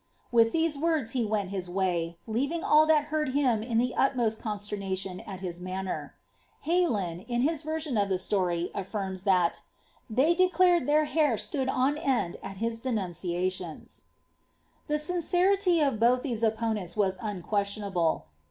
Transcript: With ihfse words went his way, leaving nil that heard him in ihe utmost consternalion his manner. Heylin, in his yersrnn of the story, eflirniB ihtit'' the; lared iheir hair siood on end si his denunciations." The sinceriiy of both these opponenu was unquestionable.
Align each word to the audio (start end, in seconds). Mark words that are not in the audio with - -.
With 0.31 0.53
ihfse 0.53 0.77
words 0.77 1.13
went 1.13 1.51
his 1.51 1.69
way, 1.69 2.17
leaving 2.25 2.61
nil 2.61 2.87
that 2.87 3.09
heard 3.13 3.33
him 3.35 3.61
in 3.61 3.79
ihe 3.79 3.93
utmost 3.95 4.41
consternalion 4.41 5.21
his 5.41 5.61
manner. 5.61 6.15
Heylin, 6.65 7.23
in 7.27 7.41
his 7.41 7.61
yersrnn 7.61 8.01
of 8.01 8.09
the 8.09 8.17
story, 8.17 8.71
eflirniB 8.73 9.23
ihtit'' 9.25 9.61
the; 10.09 10.49
lared 10.57 10.87
iheir 10.87 11.05
hair 11.05 11.35
siood 11.35 11.69
on 11.69 11.99
end 11.99 12.35
si 12.41 12.49
his 12.55 12.79
denunciations." 12.79 14.01
The 14.87 14.95
sinceriiy 14.95 15.87
of 15.87 15.99
both 15.99 16.23
these 16.23 16.41
opponenu 16.41 16.95
was 16.97 17.19
unquestionable. 17.21 18.25